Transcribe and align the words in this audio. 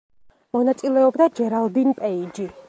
მონაწილეობდა 0.57 1.27
ჯერალდინ 1.41 1.95
პეიჯი. 2.01 2.49